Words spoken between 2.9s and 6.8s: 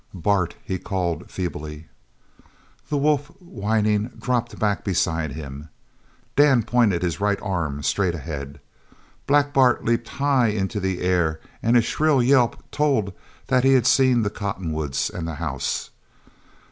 wolf whining, dropped back beside him. Dan